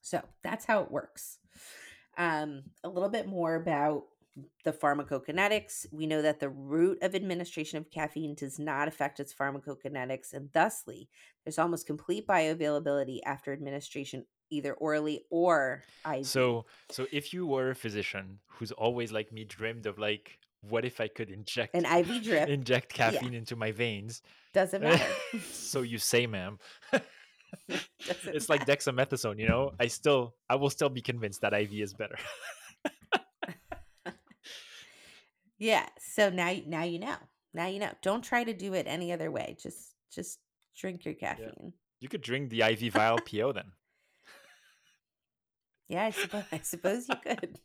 So 0.02 0.22
that's 0.44 0.66
how 0.66 0.82
it 0.82 0.92
works. 0.92 1.38
Um, 2.18 2.64
a 2.84 2.90
little 2.90 3.10
bit 3.10 3.28
more 3.28 3.56
about 3.56 4.06
the 4.64 4.72
pharmacokinetics. 4.72 5.86
We 5.92 6.08
know 6.08 6.22
that 6.22 6.40
the 6.40 6.50
route 6.50 7.00
of 7.02 7.16
administration 7.16 7.78
of 7.78 7.90
caffeine 7.92 8.36
does 8.36 8.60
not 8.60 8.88
affect 8.88 9.20
its 9.20 9.34
pharmacokinetics, 9.34 10.34
and 10.34 10.52
thusly, 10.54 11.10
there's 11.44 11.60
almost 11.60 11.86
complete 11.88 12.28
bioavailability 12.28 13.20
after 13.26 13.52
administration, 13.52 14.26
either 14.50 14.74
orally 14.74 15.24
or 15.30 15.84
IV. 16.10 16.26
so 16.26 16.66
so 16.90 17.08
if 17.12 17.34
you 17.34 17.46
were 17.48 17.70
a 17.72 17.76
physician 17.76 18.40
who's 18.48 18.72
always 18.74 19.12
like 19.12 19.32
me 19.32 19.44
dreamed 19.46 19.86
of 19.86 19.98
like 19.98 20.38
what 20.62 20.84
if 20.86 21.00
i 21.00 21.08
could 21.08 21.30
inject 21.30 21.74
An 21.74 21.86
IV 21.86 22.24
drip. 22.24 22.50
inject 22.60 22.94
caffeine 22.94 23.34
into 23.34 23.56
my 23.56 23.72
veins 23.72 24.22
doesn't 24.54 24.82
matter. 24.84 25.04
so 25.52 25.82
you 25.82 25.98
say 25.98 26.28
ma'am 26.28 26.60
it's 28.36 28.50
like 28.50 28.66
dexamethasone 28.68 29.40
you 29.40 29.48
know 29.48 29.72
i 29.80 29.88
still 29.88 30.36
i 30.50 30.56
will 30.56 30.70
still 30.70 30.90
be 30.90 31.02
convinced 31.02 31.40
that 31.42 31.54
iv 31.54 31.72
is 31.74 31.94
better 31.94 32.18
Yeah. 35.62 35.86
So 36.00 36.30
now 36.32 36.52
now 36.66 36.84
you 36.84 36.98
know. 36.98 37.16
Now 37.54 37.68
you 37.68 37.78
know. 37.80 37.92
Don't 38.02 38.24
try 38.24 38.44
to 38.44 38.54
do 38.54 38.74
it 38.74 38.88
any 38.88 39.14
other 39.14 39.30
way. 39.30 39.56
Just 39.62 39.94
just 40.12 40.40
drink 40.76 41.06
your 41.06 41.14
caffeine. 41.14 41.74
you 42.00 42.10
could 42.10 42.22
drink 42.22 42.50
the 42.50 42.64
iv 42.64 42.80
vial 42.94 43.20
po 43.32 43.52
then 43.54 43.72
Yeah, 45.88 46.06
I 46.06 46.10
suppose 46.12 46.44
I 46.52 46.60
suppose 46.60 47.08
you 47.10 47.16
could. 47.24 47.60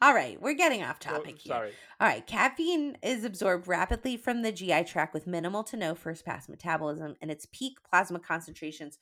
All 0.00 0.12
right, 0.14 0.40
we're 0.42 0.54
getting 0.54 0.82
off 0.82 0.96
Oh, 1.06 1.12
topic 1.12 1.38
here. 1.38 1.52
sorry 1.54 1.72
All 2.00 2.08
right, 2.08 2.26
caffeine 2.26 2.96
is 3.02 3.22
absorbed 3.24 3.68
rapidly 3.68 4.16
from 4.16 4.42
the 4.42 4.50
GI 4.50 4.82
tract 4.84 5.14
with 5.14 5.28
minimal 5.28 5.62
to 5.64 5.76
no 5.76 5.94
first 5.94 6.24
pass 6.24 6.48
metabolism, 6.48 7.14
and 7.20 7.30
its 7.30 7.46
peak 7.52 7.74
plasma 7.88 8.18
concentrations 8.18 8.98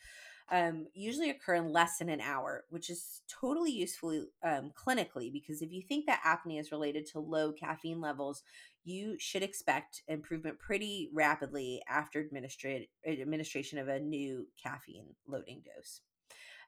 um, 0.51 0.87
usually 0.95 1.31
occur 1.31 1.55
in 1.55 1.73
less 1.73 1.99
than 1.99 2.09
an 2.09 2.21
hour, 2.21 2.65
which 2.71 2.91
is 2.91 3.23
totally 3.29 3.71
useful 3.71 4.27
um, 4.43 4.73
clinically 4.75 5.33
because 5.33 5.63
if 5.63 5.73
you 5.73 5.83
think 5.83 6.07
that 6.07 6.23
apnea 6.25 6.61
is 6.61 6.73
related 6.73 7.07
to 7.07 7.21
low 7.21 7.53
caffeine 7.53 8.01
levels, 8.01 8.43
you 8.85 9.17
should 9.19 9.43
expect 9.43 10.03
improvement 10.09 10.59
pretty 10.59 11.11
rapidly 11.13 11.83
after 11.89 12.23
administra- 12.23 12.89
administration 13.07 13.79
of 13.79 13.89
a 13.89 14.01
new 14.01 14.49
caffeine 14.61 15.15
loading 15.27 15.63
dose. 15.65 16.01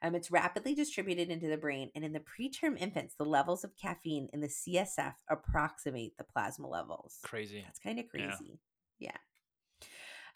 Um, 0.03 0.15
it's 0.17 0.33
rapidly 0.33 0.75
distributed 0.75 1.31
into 1.31 1.49
the 1.49 1.57
brain, 1.57 1.91
and 1.95 2.05
in 2.05 2.13
the 2.13 2.21
preterm 2.21 2.77
infants, 2.77 3.15
the 3.15 3.25
levels 3.25 3.63
of 3.63 3.77
caffeine 3.77 4.29
in 4.33 4.41
the 4.41 4.49
CSF 4.49 5.15
approximate 5.31 6.17
the 6.19 6.25
plasma 6.25 6.69
levels. 6.69 7.19
Crazy. 7.23 7.63
That's 7.65 7.79
kind 7.79 8.01
of 8.01 8.09
crazy. 8.09 8.59
Yeah. 8.99 9.11
yeah. 9.11 9.17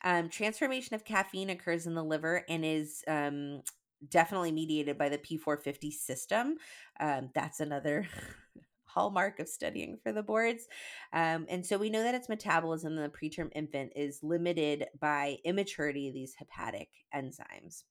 Um, 0.05 0.29
transformation 0.29 0.95
of 0.95 1.05
caffeine 1.05 1.51
occurs 1.51 1.87
in 1.87 1.95
the 1.95 2.05
liver 2.05 2.45
and 2.49 2.65
is 2.65 3.03
um, 3.09 3.63
definitely 4.09 4.53
mediated 4.53 4.99
by 4.99 5.09
the 5.09 5.19
P450 5.19 5.93
system. 5.93 6.57
Um, 7.01 7.31
that's 7.35 7.61
another 7.61 8.07
hallmark 8.85 9.41
of 9.41 9.49
studying 9.49 9.99
for 10.03 10.13
the 10.13 10.23
boards. 10.23 10.67
Um, 11.13 11.47
and 11.49 11.65
so 11.65 11.77
we 11.77 11.91
know 11.91 12.03
that 12.03 12.15
its 12.15 12.29
metabolism 12.29 12.97
in 12.97 13.03
the 13.03 13.09
preterm 13.09 13.51
infant 13.55 13.93
is 13.95 14.23
limited 14.23 14.87
by 15.01 15.37
immaturity 15.45 16.09
of 16.09 16.15
these 16.15 16.35
hepatic 16.35 16.89
enzymes. 17.15 17.85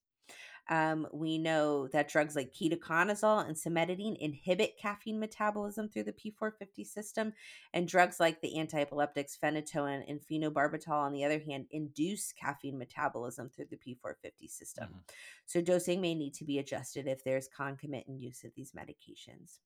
Um, 0.69 1.07
we 1.13 1.37
know 1.37 1.87
that 1.89 2.09
drugs 2.09 2.35
like 2.35 2.53
ketoconazole 2.53 3.47
and 3.47 3.55
cimetidine 3.55 4.17
inhibit 4.17 4.77
caffeine 4.81 5.19
metabolism 5.19 5.89
through 5.89 6.03
the 6.03 6.13
P450 6.13 6.85
system, 6.85 7.33
and 7.73 7.87
drugs 7.87 8.19
like 8.19 8.41
the 8.41 8.57
anti-epileptics 8.57 9.37
phenytoin 9.41 10.03
and 10.07 10.19
phenobarbital, 10.21 10.89
on 10.89 11.13
the 11.13 11.23
other 11.23 11.39
hand, 11.39 11.67
induce 11.71 12.33
caffeine 12.33 12.77
metabolism 12.77 13.49
through 13.49 13.67
the 13.69 13.77
P450 13.77 14.49
system. 14.49 14.85
Mm-hmm. 14.85 14.99
So 15.45 15.61
dosing 15.61 16.01
may 16.01 16.15
need 16.15 16.33
to 16.35 16.45
be 16.45 16.59
adjusted 16.59 17.07
if 17.07 17.23
there's 17.23 17.47
concomitant 17.47 18.19
use 18.19 18.43
of 18.43 18.51
these 18.55 18.71
medications. 18.71 19.59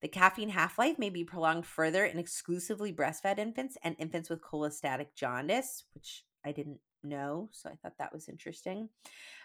The 0.00 0.08
caffeine 0.08 0.48
half 0.48 0.78
life 0.78 0.98
may 0.98 1.10
be 1.10 1.24
prolonged 1.24 1.64
further 1.64 2.04
in 2.04 2.18
exclusively 2.18 2.92
breastfed 2.92 3.38
infants 3.38 3.76
and 3.84 3.94
infants 3.98 4.28
with 4.28 4.42
cholestatic 4.42 5.14
jaundice, 5.14 5.84
which 5.94 6.24
I 6.44 6.50
didn't 6.50 6.80
know, 7.04 7.48
so 7.52 7.68
I 7.68 7.74
thought 7.76 7.98
that 7.98 8.12
was 8.12 8.28
interesting. 8.28 8.88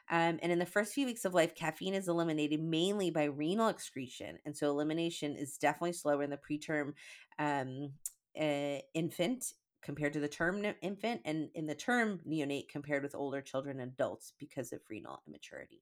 Um, 0.10 0.40
and 0.42 0.52
in 0.52 0.60
the 0.60 0.66
first 0.66 0.94
few 0.94 1.06
weeks 1.06 1.26
of 1.26 1.34
life, 1.34 1.56
caffeine 1.56 1.94
is 1.94 2.08
eliminated 2.08 2.62
mainly 2.62 3.10
by 3.10 3.26
renal 3.26 3.68
excretion. 3.68 4.38
And 4.46 4.56
so 4.56 4.70
elimination 4.70 5.36
is 5.36 5.58
definitely 5.58 5.94
slower 5.94 6.24
in 6.24 6.30
the 6.30 6.38
preterm 6.38 6.94
um, 7.40 7.92
uh, 8.40 8.80
infant 8.94 9.54
compared 9.82 10.14
to 10.14 10.20
the 10.20 10.28
term 10.28 10.64
infant 10.82 11.22
and 11.26 11.50
in 11.56 11.66
the 11.66 11.76
term 11.76 12.20
neonate 12.28 12.70
compared 12.70 13.04
with 13.04 13.16
older 13.16 13.42
children 13.42 13.80
and 13.80 13.92
adults 13.92 14.34
because 14.40 14.74
of 14.74 14.80
renal 14.90 15.22
immaturity. 15.28 15.82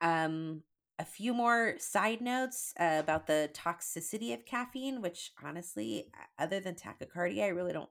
Um, 0.00 0.62
a 0.98 1.04
few 1.04 1.34
more 1.34 1.74
side 1.78 2.20
notes 2.20 2.72
uh, 2.78 2.98
about 3.00 3.26
the 3.26 3.50
toxicity 3.52 4.32
of 4.32 4.44
caffeine, 4.46 5.02
which 5.02 5.32
honestly, 5.42 6.10
other 6.38 6.60
than 6.60 6.74
tachycardia, 6.74 7.44
I 7.44 7.48
really 7.48 7.72
don't 7.72 7.90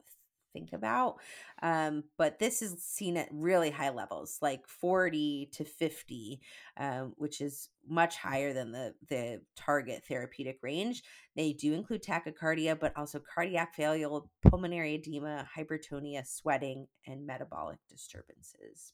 think 0.54 0.74
about. 0.74 1.16
Um, 1.62 2.04
but 2.18 2.40
this 2.40 2.62
is 2.62 2.84
seen 2.84 3.18
at 3.18 3.30
really 3.32 3.72
high 3.72 3.90
levels, 3.90 4.38
like 4.42 4.68
40 4.68 5.50
to 5.54 5.66
50, 5.66 6.40
um, 6.78 7.14
which 7.18 7.42
is 7.42 7.70
much 7.88 8.18
higher 8.18 8.54
than 8.54 8.72
the, 8.72 8.94
the 9.10 9.42
target 9.56 10.04
therapeutic 10.08 10.60
range. 10.62 11.04
They 11.36 11.54
do 11.54 11.74
include 11.74 12.04
tachycardia, 12.04 12.80
but 12.80 12.96
also 12.96 13.20
cardiac 13.20 13.76
failure, 13.76 14.08
pulmonary 14.48 14.96
edema, 14.96 15.48
hypertonia, 15.58 16.26
sweating, 16.26 16.88
and 17.08 17.26
metabolic 17.26 17.80
disturbances. 17.90 18.94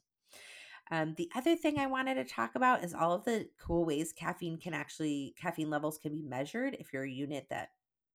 Um, 0.92 1.14
the 1.18 1.30
other 1.36 1.56
thing 1.56 1.78
I 1.78 1.88
wanted 1.88 2.16
to 2.16 2.24
talk 2.24 2.56
about 2.56 2.84
is 2.84 2.94
all 2.94 3.14
of 3.14 3.24
the 3.24 3.48
cool 3.62 3.86
ways 3.86 4.12
caffeine 4.12 4.58
can 4.58 4.74
actually 4.74 5.36
caffeine 5.40 5.70
levels 5.70 6.00
can 6.00 6.12
be 6.12 6.24
measured 6.24 6.76
if 6.80 6.92
you're 6.92 7.04
a 7.04 7.12
unit 7.12 7.46
that 7.50 7.70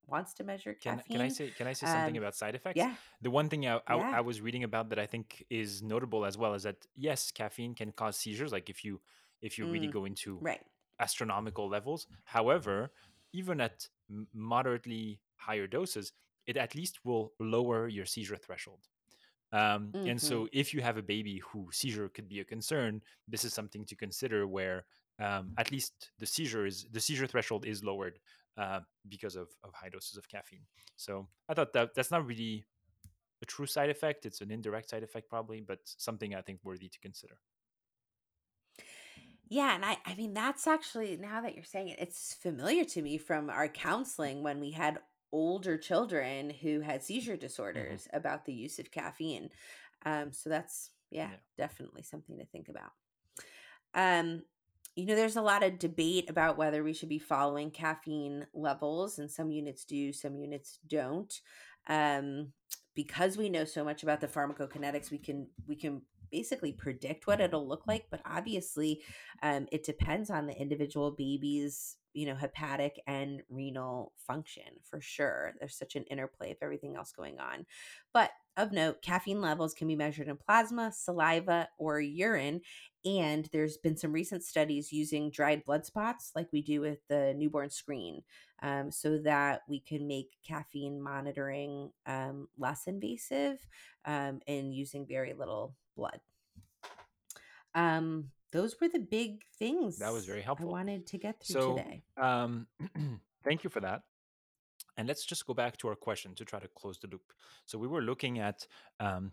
wants 0.06 0.34
to 0.34 0.44
measure 0.44 0.75
Can 0.80 1.02
caffeine. 1.02 1.04
can 1.11 1.20
I 1.23 1.28
say 1.28 1.50
can 1.50 1.66
I 1.66 1.73
say 1.73 1.87
something 1.87 2.16
Um, 2.16 2.18
about 2.18 2.34
side 2.34 2.54
effects? 2.54 2.87
yeah, 2.87 2.96
The 3.23 3.30
one 3.30 3.49
thing 3.49 3.66
I, 3.66 3.80
I 3.87 3.94
yeah, 3.94 4.16
I 4.18 4.20
was 4.20 4.40
reading 4.40 4.64
about 4.64 4.90
that 4.90 4.99
I 4.99 5.06
think 5.06 5.44
is 5.49 5.82
notable 5.82 6.25
as 6.26 6.37
well 6.37 6.54
is 6.54 6.64
that 6.64 6.87
yes, 6.94 7.30
caffeine 7.30 7.75
can 7.75 7.92
cause 7.92 8.16
seizures. 8.18 8.52
Like 8.52 8.68
if 8.68 8.84
you 8.84 9.00
if 9.40 9.56
you 9.58 9.66
really 9.66 9.88
mm, 9.88 9.88
go 9.88 10.04
into 10.04 10.42
right. 10.42 10.64
astronomical 11.00 11.68
levels. 11.68 12.06
However, 12.25 12.92
even 13.32 13.61
at 13.61 13.88
moderately 14.34 15.23
higher 15.37 15.66
doses, 15.66 16.12
it 16.46 16.56
at 16.56 16.75
least 16.75 17.04
will 17.04 17.34
lower 17.40 17.88
your 17.88 18.06
seizure 18.06 18.37
threshold. 18.37 18.88
Um, 19.52 19.94
and 20.04 20.20
Mm-hmm. 20.20 20.20
so, 20.20 20.49
if 20.52 20.75
you 20.75 20.80
have 20.82 20.96
a 20.96 21.02
baby 21.02 21.38
who 21.38 21.68
seizure 21.70 22.08
could 22.08 22.28
be 22.28 22.40
a 22.40 22.44
concern, 22.44 23.02
this 23.28 23.44
is 23.44 23.54
something 23.54 23.84
to 23.87 23.94
consider. 23.96 24.46
Where 24.49 24.87
um, 25.20 25.52
at 25.56 25.70
least 25.70 26.11
the 26.18 26.26
seizure 26.26 26.66
is 26.66 26.87
the 26.90 27.00
seizure 27.00 27.26
threshold 27.28 27.64
is 27.64 27.84
lowered 27.84 28.18
uh, 28.56 28.80
because 29.08 29.37
of, 29.37 29.50
of 29.62 29.75
high 29.75 29.88
doses 29.88 30.16
of 30.16 30.28
caffeine. 30.28 30.66
So 30.96 31.28
I 31.49 31.54
thought 31.54 31.73
that 31.75 31.95
that's 31.95 32.10
not 32.10 32.26
really 32.26 32.67
a 33.43 33.47
true 33.47 33.67
side 33.67 33.90
effect; 33.90 34.26
it's 34.26 34.40
an 34.43 34.50
indirect 34.50 34.90
side 34.90 35.02
effect, 35.04 35.28
probably, 35.30 35.60
but 35.62 35.80
something 35.84 36.34
I 36.34 36.43
think 36.43 36.60
worthy 36.64 36.88
to 36.88 37.00
consider. 37.00 37.40
Yeah, 39.49 39.75
and 39.75 39.84
I 39.84 39.99
I 40.04 40.14
mean 40.14 40.34
that's 40.34 40.67
actually 40.67 41.17
now 41.17 41.40
that 41.43 41.54
you're 41.54 41.64
saying 41.64 41.88
it, 41.88 41.99
it's 42.00 42.34
familiar 42.34 42.84
to 42.86 43.02
me 43.02 43.19
from 43.19 43.50
our 43.50 43.69
counseling 43.69 44.43
when 44.43 44.60
we 44.60 44.71
had 44.73 45.00
older 45.32 45.76
children 45.76 46.50
who 46.50 46.80
had 46.80 47.02
seizure 47.02 47.36
hmm 47.75 47.97
disorders 47.97 48.08
about 48.12 48.45
the 48.45 48.54
use 48.54 48.78
of 48.78 48.90
caffeine. 48.90 49.50
Um, 50.04 50.32
so 50.32 50.49
that's 50.50 50.93
yeah, 51.10 51.30
Yeah. 51.30 51.38
definitely 51.58 52.02
something 52.02 52.38
to 52.38 52.47
think 52.47 52.69
about. 52.69 52.93
Um, 53.95 54.43
you 54.97 55.07
know, 55.07 55.17
there's 55.17 55.37
a 55.37 55.43
lot 55.43 55.63
of 55.63 55.78
debate 55.78 56.30
about 56.30 56.57
whether 56.57 56.85
we 56.85 56.93
should 56.93 57.09
be 57.09 57.19
following 57.19 57.71
caffeine 57.71 58.47
levels, 58.54 59.19
and 59.19 59.30
some 59.30 59.50
units 59.50 59.85
do, 59.85 60.13
some 60.13 60.37
units 60.37 60.78
don't. 60.87 61.41
Um, 61.89 62.52
because 62.95 63.37
we 63.37 63.49
know 63.49 63.65
so 63.65 63.85
much 63.85 64.02
about 64.02 64.21
the 64.21 64.28
pharmacokinetics, 64.28 65.11
we 65.11 65.19
can 65.19 65.49
we 65.67 65.75
can 65.75 66.02
basically 66.34 66.73
predict 66.73 67.28
what 67.28 67.40
it'll 67.40 67.68
look 67.68 67.86
like, 67.86 68.06
but 68.10 68.20
obviously, 68.26 69.00
um, 69.40 69.68
it 69.70 69.84
depends 69.84 70.30
on 70.30 70.49
the 70.49 70.60
individual 70.60 71.12
baby's 71.12 71.97
you 72.12 72.26
know 72.26 72.34
hepatic 72.34 73.00
and 73.06 73.42
renal 73.49 74.12
function 74.16 74.80
for 74.82 75.00
sure. 75.00 75.52
There's 75.60 75.76
such 75.76 75.94
an 75.94 76.02
interplay 76.04 76.50
of 76.50 76.58
everything 76.60 76.97
else 76.97 77.12
going 77.12 77.38
on, 77.38 77.66
but 78.12 78.30
of 78.56 78.73
note, 78.73 79.00
caffeine 79.00 79.40
levels 79.40 79.75
can 79.75 79.86
be 79.86 79.97
measured 79.97 80.28
in 80.28 80.36
plasma, 80.36 80.90
saliva, 80.92 81.68
or 81.78 82.00
urine 82.00 82.60
and 83.04 83.49
there's 83.52 83.76
been 83.76 83.97
some 83.97 84.12
recent 84.12 84.42
studies 84.42 84.92
using 84.92 85.30
dried 85.30 85.64
blood 85.64 85.84
spots, 85.84 86.32
like 86.34 86.49
we 86.52 86.62
do 86.62 86.80
with 86.80 87.06
the 87.08 87.34
newborn 87.36 87.68
screen, 87.68 88.23
um, 88.62 88.90
so 88.90 89.18
that 89.18 89.60
we 89.68 89.80
can 89.80 90.06
make 90.06 90.30
caffeine 90.47 91.02
monitoring 91.02 91.90
um, 92.06 92.49
less 92.58 92.86
invasive 92.86 93.58
um, 94.06 94.40
and 94.47 94.75
using 94.75 95.06
very 95.06 95.34
little 95.34 95.75
blood. 95.97 96.21
Um, 97.75 98.30
those 98.52 98.76
were 98.80 98.89
the 98.89 99.00
big 99.00 99.43
things 99.59 99.99
That 99.99 100.13
was 100.13 100.26
very 100.26 100.41
I 100.41 100.45
helpful. 100.45 100.71
wanted 100.71 101.07
to 101.09 101.19
get 101.19 101.43
through 101.43 101.61
So, 101.61 101.76
today. 101.76 102.02
um, 102.21 102.67
thank 103.45 103.65
you 103.65 103.71
for 103.71 103.80
that. 103.80 104.02
And 104.97 105.09
let's 105.09 105.25
just 105.25 105.45
go 105.47 105.54
back 105.54 105.76
to 105.78 105.89
our 105.89 105.97
question 105.97 106.35
to 106.37 106.45
try 106.45 106.61
to 106.61 106.69
close 106.69 106.99
the 106.99 107.09
loop. 107.09 107.33
So, 107.67 107.78
we 107.78 107.89
were 107.89 108.02
looking 108.02 108.39
at 108.39 108.67
um, 109.00 109.33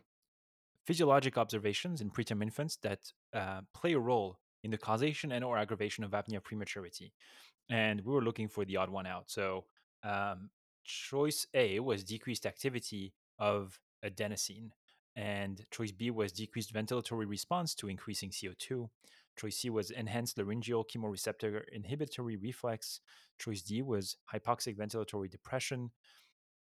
physiologic 0.87 1.37
observations 1.37 2.01
in 2.01 2.09
preterm 2.09 2.41
infants 2.41 2.77
that 2.77 2.99
uh, 3.33 3.61
play 3.73 3.93
a 3.93 3.99
role 3.99 4.39
in 4.63 4.71
the 4.71 4.77
causation 4.77 5.31
and 5.31 5.43
or 5.43 5.57
aggravation 5.57 6.03
of 6.03 6.11
apnea 6.11 6.43
prematurity. 6.43 7.13
And 7.69 8.01
we 8.01 8.11
were 8.13 8.23
looking 8.23 8.47
for 8.49 8.65
the 8.65 8.77
odd 8.77 8.89
one 8.89 9.05
out. 9.05 9.29
So, 9.29 9.65
um, 10.03 10.49
choice 10.83 11.45
A 11.53 11.79
was 11.79 12.03
decreased 12.03 12.47
activity 12.47 13.13
of 13.37 13.79
adenosine, 14.03 14.71
and 15.15 15.65
choice 15.71 15.91
B 15.91 16.11
was 16.11 16.31
decreased 16.31 16.73
ventilatory 16.73 17.27
response 17.27 17.75
to 17.75 17.87
increasing 17.87 18.29
CO2. 18.29 18.89
Choice 19.37 19.57
C 19.57 19.69
was 19.69 19.91
enhanced 19.91 20.37
laryngeal 20.37 20.85
chemoreceptor 20.85 21.63
inhibitory 21.71 22.35
reflex. 22.35 23.01
Choice 23.39 23.61
D 23.61 23.81
was 23.81 24.17
hypoxic 24.33 24.77
ventilatory 24.77 25.29
depression. 25.29 25.91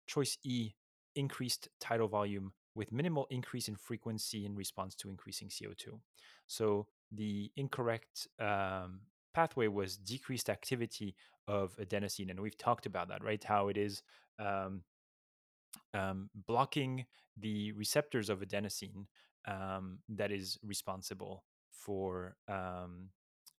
Choice 0.07 0.39
E, 0.45 0.73
increased 1.15 1.69
tidal 1.81 2.09
volume 2.09 2.53
with 2.75 2.93
minimal 2.93 3.27
increase 3.31 3.69
in 3.69 3.77
frequency 3.77 4.45
in 4.45 4.55
response 4.55 4.95
to 4.95 5.09
increasing 5.09 5.49
CO2. 5.49 5.99
So 6.47 6.87
the 7.11 7.51
incorrect 7.57 8.29
um, 8.39 9.01
pathway 9.35 9.69
was 9.69 9.97
decreased 9.97 10.51
activity 10.51 11.17
of 11.49 11.77
adenosine. 11.79 12.31
And 12.31 12.41
we've 12.41 12.59
talked 12.59 12.87
about 12.87 13.09
that, 13.09 13.25
right? 13.25 13.43
How 13.43 13.69
it 13.69 13.77
is 13.77 14.03
um, 14.39 14.83
um, 15.95 16.31
blocking 16.47 17.07
the 17.37 17.73
receptors 17.73 18.29
of 18.31 18.41
adenosine 18.41 19.07
um, 19.47 19.99
that 20.09 20.33
is 20.33 20.59
responsible 20.63 21.45
for 21.71 22.37
um, 22.49 23.11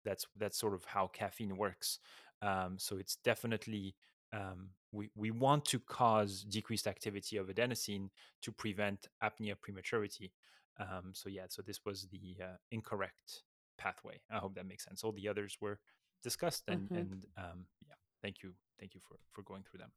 that's 0.05 0.27
that's 0.37 0.59
sort 0.59 0.75
of 0.75 0.85
how 0.85 1.09
caffeine 1.09 1.57
works. 1.57 1.99
Um, 2.43 2.77
so 2.79 2.97
it's 2.99 3.17
definitely 3.17 3.95
um, 4.33 4.71
we 4.93 5.11
we 5.15 5.31
want 5.31 5.65
to 5.67 5.79
cause 5.81 6.43
decreased 6.43 6.87
activity 6.87 7.37
of 7.37 7.49
adenosine 7.49 8.09
to 8.43 8.53
prevent 8.53 9.09
apnea 9.23 9.55
prematurity. 9.61 10.33
Um, 10.79 11.13
so 11.13 11.29
yeah, 11.29 11.47
so 11.49 11.63
this 11.63 11.81
was 11.85 12.07
the 12.11 12.37
uh, 12.43 12.57
incorrect 12.71 13.43
pathway. 13.79 14.21
I 14.31 14.39
hope 14.39 14.55
that 14.55 14.67
makes 14.67 14.85
sense. 14.85 15.03
All 15.05 15.13
the 15.13 15.29
others 15.29 15.57
were 15.61 15.79
discussed, 16.23 16.65
and 16.69 16.91
hmm 16.91 16.97
and 16.97 17.27
um, 17.37 17.67
yeah, 17.87 17.95
thank 18.23 18.43
you, 18.43 18.53
thank 18.79 18.95
you 18.95 19.01
for 19.07 19.17
for 19.33 19.43
going 19.43 19.63
through 19.63 19.79
them. 19.79 19.93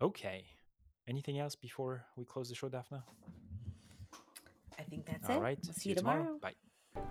Okay, 0.00 0.46
anything 1.08 1.38
else 1.38 1.54
before 1.56 2.04
we 2.16 2.24
close 2.24 2.48
the 2.48 2.54
show, 2.54 2.68
Daphna? 2.68 3.02
I 4.78 4.82
think 4.82 5.06
that's 5.06 5.28
All 5.28 5.36
it. 5.38 5.40
right, 5.40 5.58
We'll 5.64 5.74
see 5.74 5.80
see 5.80 5.88
you 5.90 5.94
you 5.94 5.98
tomorrow. 6.00 6.18
tomorrow. 6.22 6.38
Bye. 6.40 6.54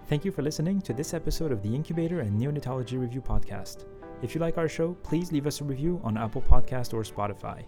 Thank 0.07 0.25
you 0.25 0.31
for 0.31 0.41
listening 0.41 0.81
to 0.81 0.93
this 0.93 1.13
episode 1.13 1.51
of 1.51 1.61
the 1.63 1.73
Incubator 1.73 2.19
and 2.21 2.39
Neonatology 2.39 2.99
Review 2.99 3.21
podcast. 3.21 3.85
If 4.21 4.33
you 4.33 4.41
like 4.41 4.57
our 4.57 4.67
show, 4.67 4.93
please 5.03 5.31
leave 5.31 5.47
us 5.47 5.61
a 5.61 5.63
review 5.63 6.01
on 6.03 6.17
Apple 6.17 6.41
Podcast 6.41 6.93
or 6.93 7.03
Spotify. 7.03 7.63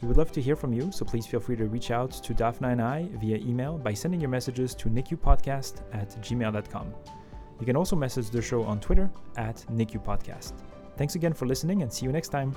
We 0.00 0.08
would 0.08 0.16
love 0.16 0.32
to 0.32 0.40
hear 0.40 0.56
from 0.56 0.72
you, 0.72 0.90
so 0.92 1.04
please 1.04 1.26
feel 1.26 1.40
free 1.40 1.56
to 1.56 1.66
reach 1.66 1.90
out 1.90 2.10
to 2.10 2.32
Daphna 2.34 2.72
and 2.72 2.80
I 2.80 3.08
via 3.20 3.36
email 3.36 3.76
by 3.76 3.92
sending 3.92 4.18
your 4.20 4.30
messages 4.30 4.74
to 4.76 4.88
nicupodcast 4.88 5.82
at 5.92 6.08
gmail.com. 6.22 6.94
You 7.60 7.66
can 7.66 7.76
also 7.76 7.96
message 7.96 8.30
the 8.30 8.40
show 8.40 8.62
on 8.62 8.80
Twitter 8.80 9.10
at 9.36 9.56
NICUPodcast. 9.70 10.54
Thanks 10.96 11.16
again 11.16 11.34
for 11.34 11.44
listening 11.46 11.82
and 11.82 11.92
see 11.92 12.06
you 12.06 12.12
next 12.12 12.28
time. 12.30 12.56